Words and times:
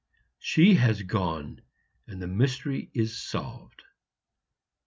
She 0.39 0.73
has 0.73 1.03
gone 1.03 1.61
and 2.07 2.19
the 2.19 2.25
mystery 2.27 2.89
is 2.95 3.21
solved." 3.21 3.83